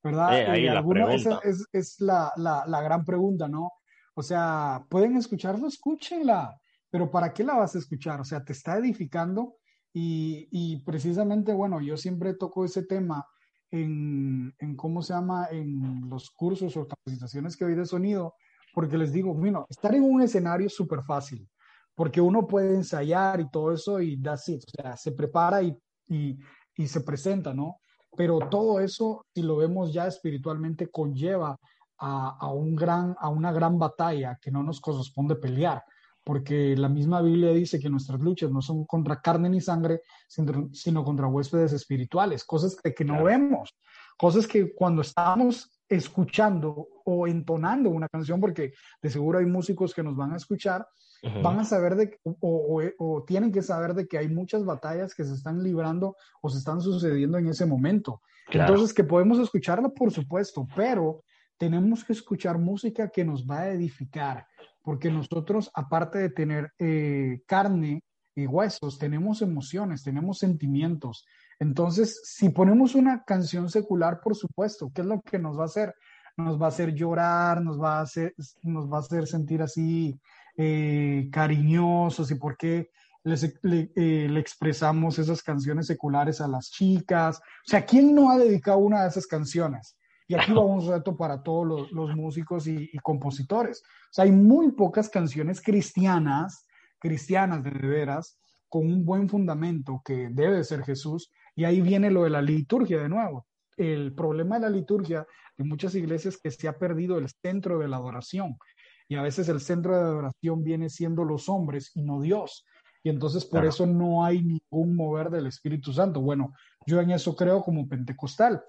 [0.01, 0.39] ¿Verdad?
[0.39, 3.71] Eh, ahí la esa es, es la, la, la, gran pregunta, ¿no?
[4.13, 6.57] O sea, pueden escucharlo, escúchenla,
[6.89, 8.21] pero ¿para qué la vas a escuchar?
[8.21, 9.57] O sea, ¿te está edificando?
[9.93, 13.25] Y, precisamente, bueno, yo siempre toco ese tema
[13.71, 18.35] en, en, cómo se llama, en los cursos o capacitaciones que doy de sonido,
[18.73, 21.49] porque les digo, bueno, estar en un escenario es súper fácil,
[21.95, 25.75] porque uno puede ensayar y todo eso y da así, o sea, se prepara y,
[26.07, 26.37] y,
[26.75, 27.79] y se presenta, ¿no?
[28.15, 31.57] Pero todo eso, si lo vemos ya espiritualmente, conlleva
[31.99, 35.83] a, un gran, a una gran batalla que no nos corresponde pelear,
[36.27, 41.01] porque la misma Biblia dice que nuestras luchas no son contra carne ni sangre, sino,
[41.05, 43.79] contra huéspedes espirituales, cosas que, que no vemos,
[44.17, 50.03] cosas que cuando estamos escuchando o entonando una canción, porque de seguro hay músicos que
[50.03, 50.85] nos van a escuchar,
[51.41, 55.23] van a saber de, o, o, tienen que saber de que hay muchas batallas que
[55.23, 58.21] se están librando o se están sucediendo en ese momento.
[58.51, 61.23] Entonces, que podemos escucharla, por supuesto, pero
[61.57, 64.45] tenemos que escuchar música que nos va a edificar,
[64.87, 71.25] porque nosotros, aparte de tener eh, carne y huesos, tenemos emociones, tenemos sentimientos.
[71.59, 75.65] Entonces, si ponemos una canción secular, por supuesto, ¿qué es lo que nos va a
[75.65, 75.93] hacer?
[76.37, 80.17] Nos va a hacer llorar, nos va a hacer, nos va a hacer sentir así
[80.55, 82.89] eh, cariñosos y por qué
[83.25, 83.35] le,
[83.93, 87.39] eh, le, expresamos esas canciones seculares a las chicas.
[87.39, 89.96] O sea, ¿quién no ha dedicado una de esas canciones?
[90.27, 93.81] Y aquí va un reto para todos los, músicos y, compositores.
[93.81, 96.67] O sea, hay muy pocas canciones cristianas,
[96.99, 98.37] cristianas de veras,
[98.67, 101.31] con un buen fundamento que debe ser Jesús.
[101.55, 103.47] Y ahí viene lo de la liturgia de nuevo.
[103.77, 105.25] El problema de la liturgia
[105.57, 108.57] en muchas iglesias es que se ha perdido el centro de la adoración.
[109.07, 112.65] Y a veces el centro de adoración viene siendo los hombres y no Dios.
[113.01, 116.19] Y entonces por eso no hay ningún mover del Espíritu Santo.
[116.19, 116.53] Bueno,
[116.85, 118.61] yo en eso creo como pentecostal.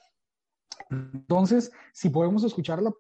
[0.91, 2.93] Entonces, si podemos escucharla,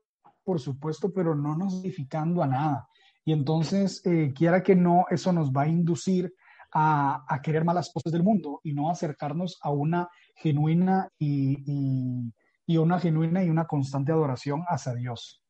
[0.44, 2.88] por supuesto, pero no nos edificando a nada.
[3.24, 6.34] Y entonces, eh, quiera que no, eso nos va a inducir
[6.72, 12.32] a, a, querer malas cosas del mundo y no acercarnos a una genuina y,
[12.66, 15.42] y, una genuina y una constante adoración hacia Dios.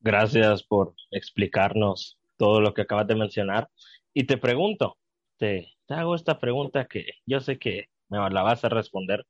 [0.00, 3.68] Gracias por explicarnos todo lo que acabas de mencionar.
[4.12, 4.96] Y te pregunto,
[5.36, 9.26] te, te hago esta pregunta que yo sé que me la vas a responder.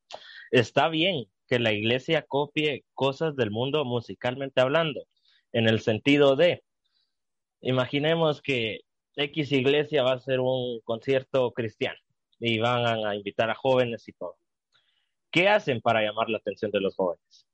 [0.50, 5.06] ¿Está bien que la iglesia copie cosas del mundo musicalmente hablando,
[5.52, 6.62] en el sentido de,
[7.60, 8.80] imaginemos que
[9.16, 11.98] X iglesia va a hacer un concierto cristiano
[12.38, 14.36] y van a invitar a jóvenes y todo.
[15.30, 17.46] ¿Qué hacen para llamar la atención de los jóvenes?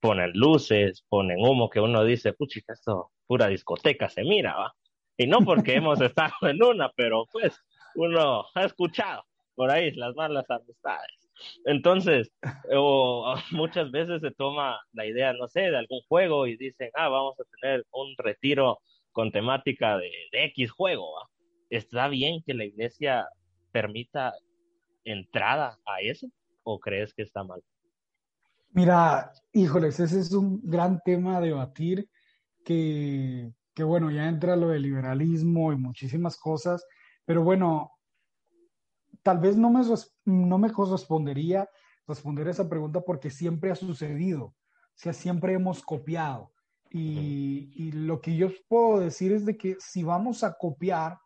[0.00, 4.74] Ponen luces, ponen humo que uno dice, puchica, esto pura discoteca se mira, ¿va?
[5.16, 7.58] Y no porque hemos estado en una, pero pues
[7.94, 11.25] uno ha escuchado por ahí las malas amistades.
[11.64, 12.32] Entonces,
[12.74, 17.08] o, muchas veces se toma la idea, no sé, de algún juego y dicen, ah,
[17.08, 18.78] vamos a tener un retiro
[19.12, 21.14] con temática de, X juego.
[21.70, 23.26] ¿Está bien que la iglesia
[23.72, 24.34] permita
[25.04, 26.28] entrada a eso
[26.62, 27.62] o crees que está mal?
[28.72, 32.08] Mira, híjoles, ese es un gran tema a debatir
[32.64, 36.84] que, que bueno, ya entra lo del liberalismo y muchísimas cosas,
[37.24, 37.95] pero bueno,
[39.26, 39.82] tal vez no me,
[40.24, 41.68] no me correspondería
[42.06, 44.54] responder esa pregunta porque siempre ha sucedido, o
[44.94, 46.52] sea, siempre hemos copiado.
[46.92, 51.18] Y, lo que yo puedo decir es de que si vamos a copiar,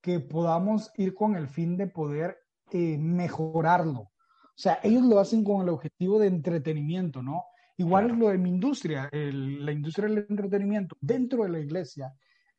[0.00, 2.38] que podamos ir con el fin de poder
[2.70, 4.02] eh, mejorarlo.
[4.02, 4.12] O
[4.54, 7.46] sea, ellos lo hacen con el objetivo de entretenimiento, ¿no?
[7.76, 12.14] Igual es lo de mi industria, la industria del entretenimiento dentro de la iglesia.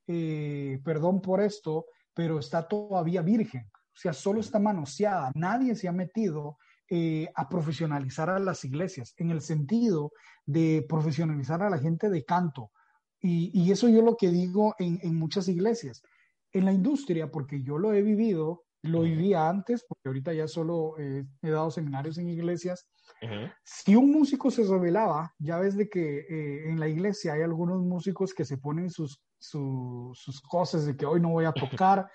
[0.06, 3.72] Eh, perdón por esto, pero está todavía virgen.
[3.96, 5.32] O sea, solo está manoseada.
[5.36, 6.58] Nadie se ha metido
[6.90, 10.12] eh, a profesionalizar a las iglesias en el sentido
[10.46, 12.72] de profesionalizar a la gente de canto.
[13.22, 16.04] Y, eso yo lo que digo en, muchas iglesias.
[16.52, 20.94] En la industria, porque yo lo he vivido, lo vivía antes, porque ahorita ya solo
[21.00, 22.88] eh, he dado seminarios en iglesias.
[23.64, 27.82] Si un músico se revelaba, ya ves de que eh, en la iglesia hay algunos
[27.82, 32.08] músicos que se ponen sus, sus cosas de que hoy no voy a tocar,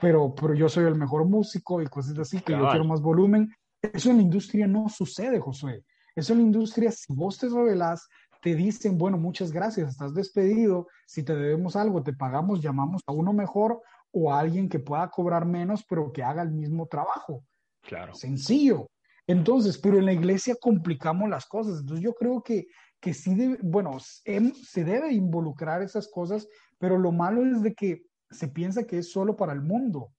[0.00, 3.52] pero, pero yo soy el mejor músico y cosas así, que yo quiero más volumen.
[3.80, 5.84] Eso en la industria no sucede, Josué.
[6.14, 8.08] Eso en la industria, si vos te revelás,
[8.42, 13.12] te dicen, bueno, muchas gracias, estás despedido, si te debemos algo, te pagamos, llamamos a
[13.12, 13.80] uno mejor
[14.12, 17.44] o a alguien que pueda cobrar menos, pero que haga el mismo trabajo.
[17.82, 18.14] Claro.
[18.14, 18.88] Sencillo.
[19.26, 21.80] Entonces, pero en la iglesia complicamos las cosas.
[21.80, 22.66] Entonces, yo creo que,
[23.00, 28.07] que sí, debe, bueno, se debe involucrar esas cosas, pero lo malo es de que
[28.30, 30.12] se piensa que es solo para el mundo,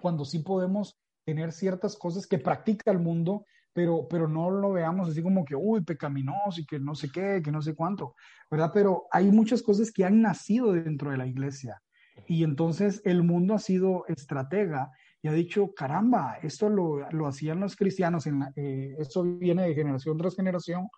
[0.00, 5.08] cuando sí podemos tener ciertas cosas que practica el mundo, pero, pero no lo veamos
[5.08, 8.14] así como que, uy, pecaminoso y que no sé qué, que no sé cuánto,
[8.50, 8.70] ¿verdad?
[8.72, 11.80] Pero hay muchas cosas que han nacido dentro de la iglesia.
[12.28, 17.58] Y entonces el mundo ha sido estratega y ha dicho, caramba, esto lo, lo hacían
[17.58, 20.88] los cristianos, en eh, esto viene de generación tras generación,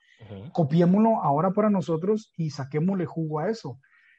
[0.53, 3.79] copiémoslo ahora para nosotros y saquémosle jugo a eso.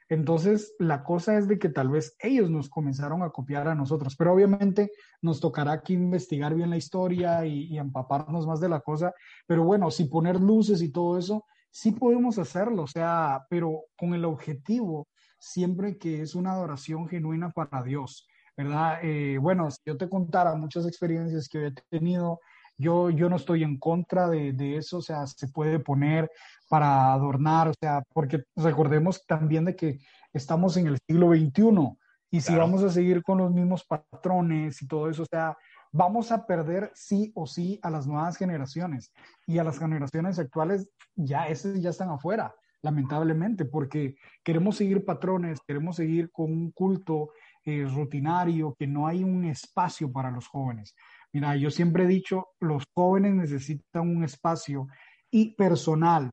[0.10, 4.16] Entonces, la cosa es de que tal vez ellos nos comenzaron a copiar a nosotros,
[4.16, 4.92] pero obviamente
[5.22, 9.14] nos tocará aquí investigar bien la historia y, empaparnos más de la cosa.
[9.46, 14.14] Pero bueno, si poner luces y todo eso, sí podemos hacerlo, o sea, pero con
[14.14, 15.08] el objetivo
[15.40, 19.00] siempre que es una adoración genuina para Dios, ¿verdad?
[19.04, 22.40] Eh, bueno, si yo te contara muchas experiencias que he tenido,
[22.78, 26.30] yo, yo no estoy en contra de, de, eso, o sea, se puede poner
[26.70, 30.00] para adornar, o sea, porque recordemos también de que
[30.34, 31.98] estamos en el siglo XXI
[32.30, 35.58] y si vamos a seguir con los mismos patrones y todo eso, o sea,
[35.92, 39.12] vamos a perder sí o sí a las nuevas generaciones
[39.46, 45.60] y a las generaciones actuales ya, esas ya están afuera lamentablemente, porque queremos seguir patrones,
[45.66, 47.32] queremos seguir con un culto
[47.66, 50.96] eh, rutinario, que no hay un espacio para los jóvenes.
[51.34, 54.88] Mira, yo siempre he dicho, los jóvenes necesitan un espacio
[55.30, 56.32] y personal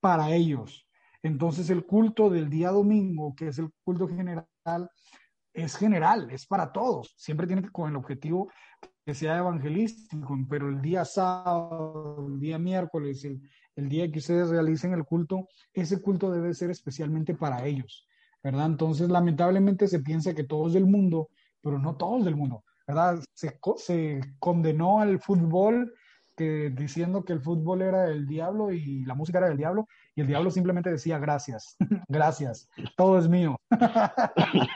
[0.00, 0.86] para ellos.
[1.22, 4.46] Entonces el culto del día domingo, que es el culto general,
[5.52, 7.14] es general, es para todos.
[7.16, 8.50] Siempre tiene que con el objetivo
[9.04, 13.40] que sea evangelístico, pero el día sábado, el día miércoles, el,
[13.76, 18.06] el día que ustedes realicen el culto, ese culto debe ser especialmente para ellos,
[18.42, 18.66] ¿verdad?
[18.66, 21.28] Entonces, lamentablemente se piensa que todos del mundo,
[21.60, 23.20] pero no todos del mundo, ¿verdad?
[23.34, 25.92] Se, se condenó al fútbol
[26.36, 30.20] que, diciendo que el fútbol era el diablo y la música era del diablo, y
[30.20, 31.76] el diablo simplemente decía gracias,
[32.08, 33.56] gracias, todo es mío.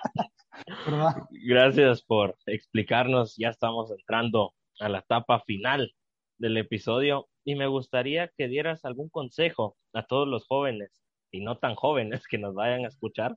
[0.86, 1.22] ¿verdad?
[1.30, 5.94] Gracias por explicarnos, ya estamos entrando a la etapa final
[6.38, 10.90] del episodio y me gustaría que dieras algún consejo a todos los jóvenes
[11.30, 13.36] y no tan jóvenes que nos vayan a escuchar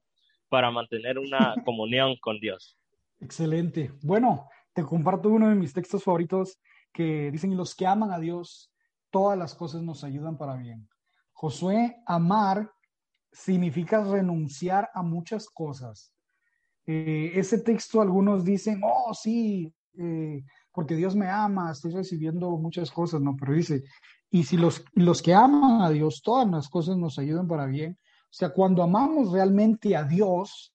[0.50, 2.78] para mantener una comunión con Dios.
[3.20, 3.92] Excelente.
[4.02, 6.60] Bueno, te comparto uno de mis textos favoritos
[6.92, 8.72] que dicen, los que aman a Dios,
[9.10, 10.88] todas las cosas nos ayudan para bien.
[11.32, 12.72] Josué, amar
[13.32, 16.14] significa renunciar a muchas cosas.
[16.86, 22.92] Eh, ese texto algunos dicen, oh, sí, eh, porque Dios me ama, estoy recibiendo muchas
[22.92, 23.36] cosas, ¿no?
[23.40, 23.84] Pero dice,
[24.30, 27.98] y si los, los que aman a Dios, todas las cosas nos ayudan para bien.
[28.02, 30.74] O sea, cuando amamos realmente a Dios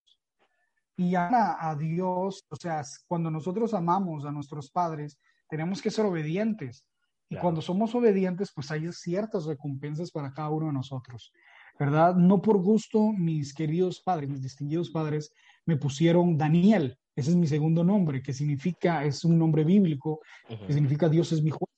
[0.99, 5.17] y ama a Dios, o sea, cuando nosotros amamos a nuestros padres,
[5.49, 6.85] tenemos que ser obedientes.
[7.31, 11.33] Y cuando somos obedientes, pues hay ciertas recompensas para cada uno de nosotros,
[11.79, 12.17] ¿verdad?
[12.17, 15.31] No por gusto, mis queridos padres, mis distinguidos padres,
[15.67, 20.73] me pusieron Daniel, ese es mi segundo nombre, que significa, es un nombre bíblico, que
[20.73, 21.69] significa Dios es mi juez.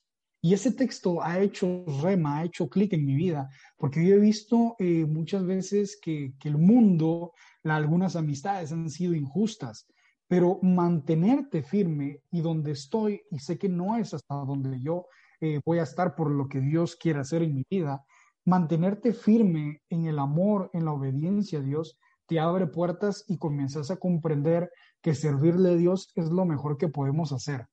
[0.43, 4.19] Y ese texto ha hecho rema, ha hecho clic en mi vida, porque yo he
[4.19, 9.87] visto eh, muchas veces que, que el mundo, algunas amistades han sido injustas,
[10.27, 15.05] pero mantenerte firme y donde estoy, y sé que no es hasta donde yo
[15.41, 18.03] eh, voy a estar por lo que Dios quiere hacer en mi vida,
[18.45, 21.97] mantenerte firme en el amor, en la obediencia a Dios,
[22.27, 24.71] te abre puertas y comienzas a comprender
[25.01, 27.67] que servirle a Dios es lo mejor que podemos hacer.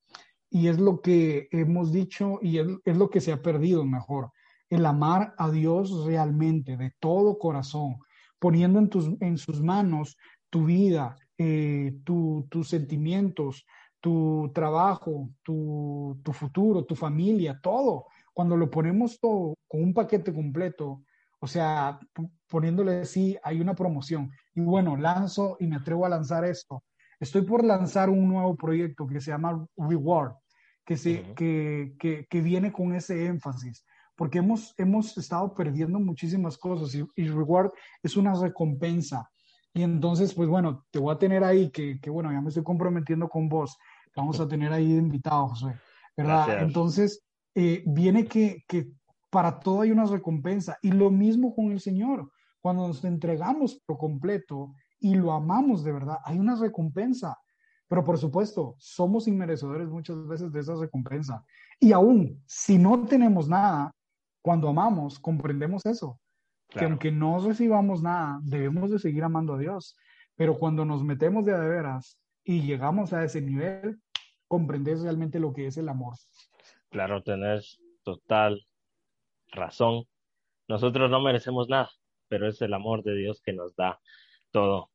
[0.51, 4.33] Y es lo que hemos dicho y es, lo que se ha perdido mejor.
[4.68, 7.98] El amar a Dios realmente, de todo corazón,
[8.38, 10.16] poniendo en, tus, en sus manos
[10.51, 13.66] tu vida, eh, tus sentimientos,
[14.01, 18.07] tu trabajo, tu, tu, futuro, tu familia, todo.
[18.33, 21.03] Cuando lo ponemos todo con un paquete completo,
[21.40, 21.98] o sea,
[22.48, 24.31] poniéndole sí, hay una promoción.
[24.55, 26.83] Y bueno, lanzo y me atrevo a lanzar esto.
[27.20, 30.35] Estoy por lanzar un nuevo proyecto que se llama Reward,
[30.85, 33.85] que, se, que, que, que, viene con ese énfasis,
[34.18, 37.70] porque hemos, hemos estado perdiendo muchísimas cosas y, y, Reward
[38.02, 39.31] es una recompensa.
[39.72, 42.64] Y entonces, pues bueno, te voy a tener ahí, que, que bueno, ya me estoy
[42.64, 43.78] comprometiendo con vos,
[44.16, 45.78] vamos a tener ahí invitado, José,
[46.16, 46.62] ¿verdad?
[46.64, 47.22] Entonces,
[47.54, 48.90] eh, viene que, que
[49.31, 50.76] para todo hay una recompensa.
[50.83, 52.28] Y lo mismo con el Señor.
[52.61, 57.38] Cuando nos entregamos por completo y lo amamos de verdad, hay una recompensa.
[57.87, 61.44] Pero por supuesto, somos inmerecedores muchas veces de esa recompensa.
[61.78, 63.94] Y aún si no tenemos nada,
[64.42, 66.20] cuando amamos, comprendemos eso.
[66.68, 69.96] Que aunque no recibamos nada, debemos de seguir amando a Dios.
[70.37, 73.98] Pero cuando nos metemos de, de veras y llegamos a ese nivel,
[74.46, 76.14] comprendes realmente lo que es el amor.
[76.90, 78.66] Claro, tenés total
[79.51, 80.05] razón.
[80.68, 81.91] Nosotros no merecemos nada,
[82.28, 83.99] pero es el amor de Dios que nos da
[84.51, 84.91] todo.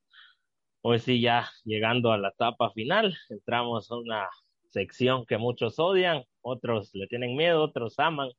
[0.81, 4.27] Hoy sí, ya llegando a la etapa final, entramos a una
[4.69, 8.29] sección que muchos odian, otros le tienen miedo, otros aman.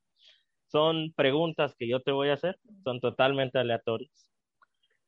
[0.67, 4.29] Son preguntas que yo te voy a hacer, son totalmente aleatorias.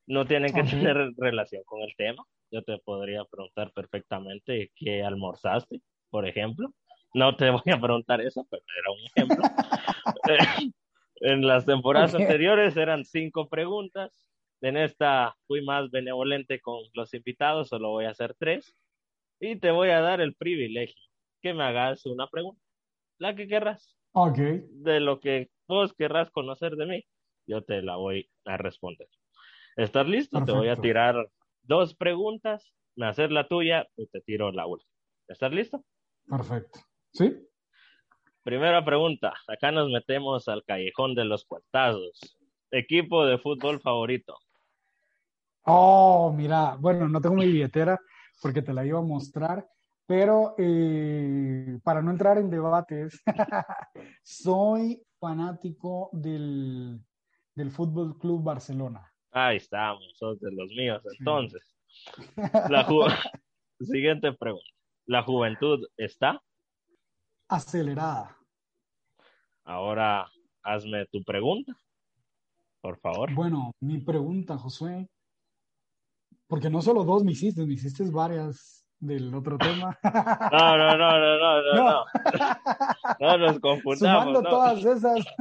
[0.07, 2.25] No tienen que tener relación con el tema.
[2.51, 5.81] Yo te podría preguntar perfectamente qué almorzaste,
[6.11, 6.73] por ejemplo.
[7.15, 9.43] No te voy a preguntar eso, pero era un ejemplo.
[11.21, 14.27] En las temporadas anteriores eran cinco preguntas.
[14.61, 18.75] En esta fui más benevolente con los invitados, solo voy a hacer tres.
[19.41, 21.01] Y te voy a dar el privilegio
[21.41, 22.61] que me hagas una pregunta,
[23.19, 23.97] la que querrás.
[24.71, 27.05] De lo que vos querrás conocer de mí.
[27.47, 29.09] yo te la voy a responder.
[29.77, 30.43] ¿Estás listo?
[30.43, 31.29] Te voy a tirar
[31.63, 34.91] dos preguntas, me hacer la tuya y te tiro la última.
[35.29, 35.85] ¿Estás listo?
[36.27, 36.81] Perfecto.
[37.13, 37.37] ¿Sí?
[38.43, 39.35] Primera pregunta.
[39.49, 42.39] Acá nos metemos al callejón de los cuartazos.
[42.71, 44.39] Equipo de fútbol favorito.
[45.67, 48.01] Oh, mira, bueno, no tengo mi billetera
[48.41, 49.69] porque te la iba a mostrar,
[50.07, 53.23] pero eh, para no entrar en debates,
[54.23, 57.01] soy fanático del,
[57.55, 59.13] del Fútbol Club Barcelona.
[59.33, 61.03] Ahí estamos, sos de los míos.
[61.19, 61.77] Entonces,
[62.71, 62.87] la
[63.81, 64.67] siguiente pregunta.
[65.07, 66.41] ¿La juventud está?
[67.49, 68.37] Acelerada.
[69.65, 70.27] Ahora
[70.63, 71.77] hazme tu pregunta,
[72.81, 73.33] por favor.
[73.35, 75.09] Bueno, mi pregunta, Josué,
[76.49, 79.99] porque no solo dos me hiciste, me hiciste varias del otro tema.
[80.53, 82.05] No, no, no, no, no, no, no.
[83.21, 84.25] No nos confundamos.
[84.25, 85.25] Sumando todas esas.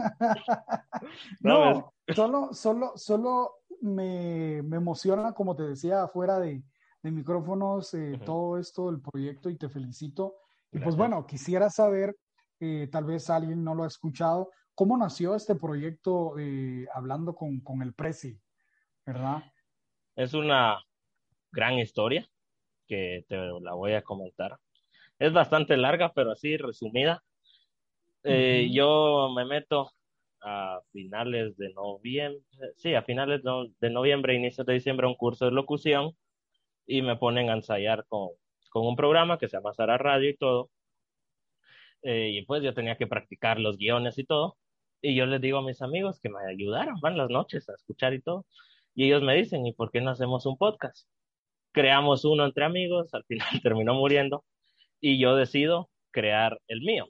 [1.41, 3.51] No, solo, solo, solo
[3.81, 6.63] me, me, emociona, como te decía, fuera de,
[7.03, 10.35] de micrófonos, eh, todo esto, el proyecto, y te felicito.
[10.71, 12.17] Y pues bueno, quisiera saber,
[12.59, 17.59] eh, tal vez alguien no lo ha escuchado, ¿cómo nació este proyecto eh, hablando con,
[17.59, 18.41] con el Prezi?
[19.05, 19.43] ¿Verdad?
[20.15, 20.83] Es una
[21.51, 22.27] gran historia
[22.87, 24.57] que te la voy a comentar.
[25.19, 27.23] Es bastante larga, pero así resumida.
[28.23, 29.91] Eh, yo me meto
[30.41, 32.43] a finales de noviembre,
[32.75, 36.11] sí, a finales de, noviembre, inicios de diciembre, un curso de locución
[36.87, 38.29] y me ponen a ensayar con,
[38.69, 40.69] con un programa que se llama Sara Radio y todo.
[42.03, 44.57] Eh, y pues yo tenía que practicar los guiones y todo.
[45.01, 48.13] Y yo les digo a mis amigos que me ayudaran, van las noches a escuchar
[48.13, 48.45] y todo.
[48.93, 51.07] Y ellos me dicen, ¿y por qué no hacemos un podcast?
[51.75, 54.45] Creamos uno entre amigos, al final terminó muriendo
[55.01, 57.07] y yo decido crear el mío.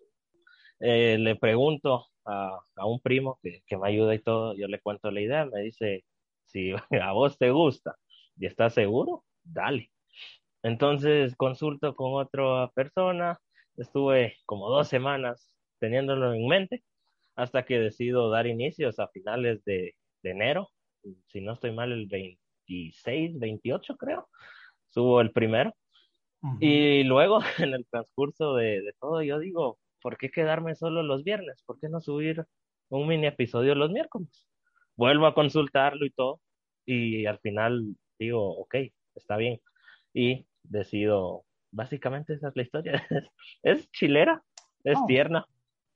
[0.80, 5.22] Eh, le pregunto a, un primo que, me ayuda y todo, yo le cuento la
[5.22, 6.04] idea, me dice,
[6.46, 7.96] si a vos te gusta
[8.38, 9.92] y estás seguro, dale.
[10.64, 13.40] Entonces consulto con otra persona,
[13.78, 16.84] estuve como dos semanas teniéndolo en mente
[17.36, 20.72] hasta que decido dar inicios a finales de, enero,
[21.28, 22.08] si no estoy mal, el
[22.68, 24.28] 26, 28 creo,
[24.90, 25.74] subo el primero.
[26.60, 31.24] Y luego, en el transcurso de, de, todo, yo digo, ¿por qué quedarme solo los
[31.24, 31.64] viernes?
[31.66, 32.46] ¿Por qué no subir
[32.90, 34.48] un mini episodio los miércoles?
[34.96, 36.42] Vuelvo a consultarlo y todo,
[36.86, 38.76] y al final digo, ok,
[39.16, 39.60] está bien.
[40.14, 42.94] Y decido, básicamente esa es la historia.
[43.64, 44.44] es, chilera,
[44.84, 45.06] es oh.
[45.08, 45.48] tierna,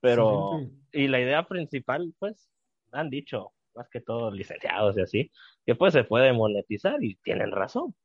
[0.01, 0.61] pero,
[0.91, 2.49] y la idea principal, pues,
[2.91, 5.31] han dicho, más que todos licenciados y así,
[5.65, 7.95] que pues se puede monetizar y tienen razón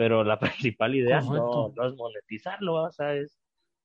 [0.00, 3.38] pero la principal idea no, es monetizarlo, o sea, es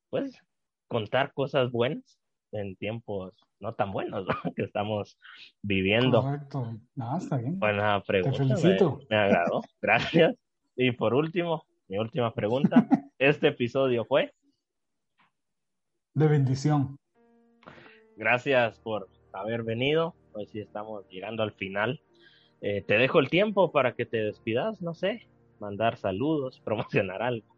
[0.10, 0.42] pues
[0.88, 2.22] contar cosas buenas
[2.54, 5.20] en tiempos no tan buenos que estamos
[5.62, 6.22] viviendo.
[6.22, 7.60] Correcto, no, está bien.
[7.60, 8.38] Buena pregunta.
[8.38, 9.02] Te felicito.
[9.10, 10.38] Me, agradó, gracias.
[10.78, 12.88] Y por último, mi última pregunta,
[13.20, 14.34] ¿este episodio fue?
[16.14, 16.98] De bendición.
[18.16, 22.02] Gracias por haber venido, hoy sí estamos llegando al final.
[22.62, 25.28] Eh, te dejo el tiempo para que te despidas, no sé,
[25.60, 27.56] mandar saludos, promocionar algo.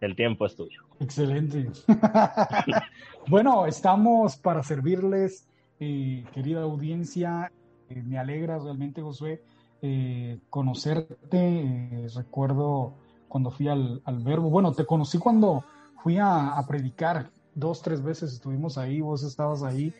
[0.00, 0.82] El tiempo es tuyo.
[0.98, 1.70] Excelente.
[3.28, 5.46] bueno, estamos para servirles,
[5.78, 7.52] eh, querida audiencia.
[7.90, 9.42] Eh, me alegra realmente, Josué,
[9.82, 12.06] eh, conocerte.
[12.14, 12.94] recuerdo
[13.28, 14.48] cuando fui al, verbo.
[14.48, 15.64] Bueno, te conocí cuando
[16.02, 17.30] fui a, predicar.
[17.60, 19.94] Dos, tres veces estuvimos ahí, vos estabas ahí,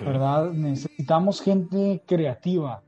[0.00, 0.52] ¿verdad?
[0.52, 2.82] Necesitamos gente creativa,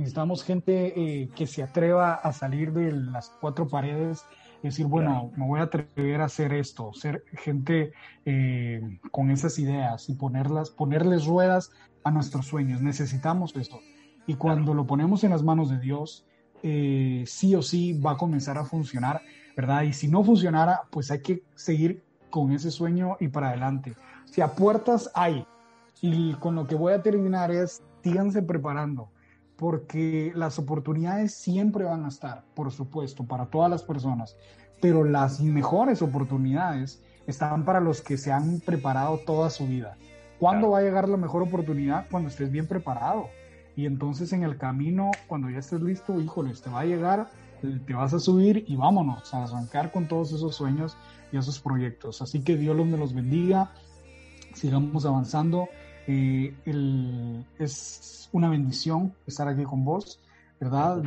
[0.00, 4.24] Necesitamos gente eh, que se atreva a salir de las cuatro paredes
[4.62, 7.92] y decir, bueno, me voy a atrever a hacer esto, ser gente
[8.24, 11.70] eh, con esas ideas y ponerlas, ponerles ruedas
[12.02, 12.80] a nuestros sueños.
[12.80, 13.78] Necesitamos eso.
[14.26, 16.24] Y cuando lo ponemos en las manos de Dios,
[16.62, 19.20] eh, sí o sí va a comenzar a funcionar,
[19.54, 19.82] ¿verdad?
[19.82, 23.94] Y si no funcionara, pues hay que seguir con ese sueño y para adelante.
[24.24, 25.46] Si a puertas hay,
[26.00, 29.10] y con lo que voy a terminar es, síganse preparando
[29.60, 34.34] porque las oportunidades siempre van a estar, por supuesto, para todas las personas,
[34.80, 39.98] pero las mejores oportunidades están para los que se han preparado toda su vida.
[40.38, 42.06] ¿Cuándo va a llegar la mejor oportunidad?
[42.10, 43.28] Cuando estés bien preparado.
[43.76, 47.28] Y entonces en el camino, cuando ya estés listo, híjole, te va a llegar,
[47.60, 50.96] te vas a subir y vámonos a arrancar con todos esos sueños
[51.32, 52.22] y esos proyectos.
[52.22, 53.72] Así que Dios me los bendiga,
[54.54, 55.68] sigamos avanzando
[56.06, 60.20] eh, el, es una bendición estar aquí con vos,
[60.58, 61.02] ¿verdad?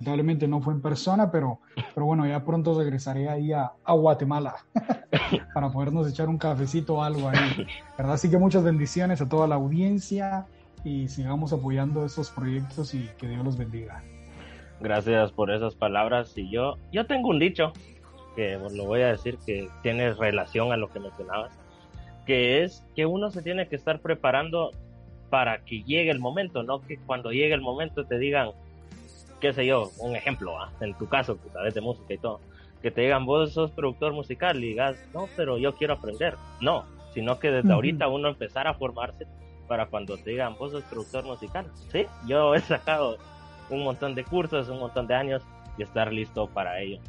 [0.00, 1.60] Lamentablemente no fue en persona, pero,
[1.94, 4.56] pero bueno, ya pronto regresaré ahí a, a Guatemala
[5.54, 7.66] para podernos echar un cafecito o algo ahí,
[7.96, 8.14] ¿verdad?
[8.14, 10.46] Así que muchas bendiciones a toda la audiencia
[10.84, 14.02] y sigamos apoyando esos proyectos y que Dios los bendiga.
[14.80, 16.36] Gracias por esas palabras.
[16.36, 17.72] Y yo, yo tengo un dicho
[18.34, 21.52] que lo voy a decir que tiene relación a lo que mencionabas,
[22.26, 24.72] que es que uno se tiene que estar preparando
[25.30, 28.50] para que llegue el momento, no que cuando llegue el momento te digan,
[29.40, 32.40] qué sé yo, un ejemplo, en tu caso, que sabes de música y todo,
[32.82, 36.34] que te digan, vos sos productor musical y digas, no, pero yo quiero aprender.
[36.60, 39.26] No, sino que desde ahorita uno empezar a formarse
[39.66, 41.66] para cuando te digan, vos sos productor musical.
[41.90, 43.16] Sí, yo he sacado
[43.70, 45.42] un montón de cursos, un montón de años
[45.76, 47.00] y estar listo para ello.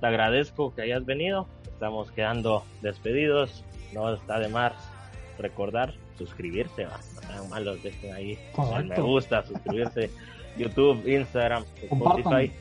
[0.00, 4.72] Te agradezco que hayas venido, estamos quedando despedidos, no está de más
[5.38, 7.00] recordar suscribirse, ¿va?
[7.14, 8.38] no sean malos, dejen ahí
[8.84, 10.10] me gusta, suscribirse,
[10.56, 12.52] YouTube, Instagram, Spotify,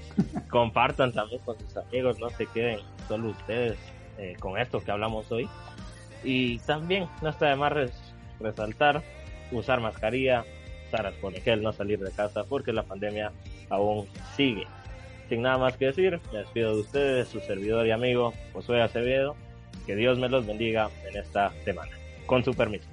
[0.50, 1.12] compartan.
[1.12, 3.78] también con sus amigos, no se queden solo ustedes
[4.18, 5.48] eh, con esto que hablamos hoy.
[6.24, 7.74] Y también no está de más
[8.40, 9.04] resaltar,
[9.52, 10.46] usar mascarilla,
[10.94, 13.32] usar alcohol no salir de casa porque la pandemia
[13.70, 14.68] aún sigue.
[15.30, 19.36] Sin nada más que decir, me despido de ustedes, su servidor y amigo Josué Acevedo.
[19.88, 21.92] Que Dios me los bendiga en esta semana.
[22.26, 22.88] Con su permiso.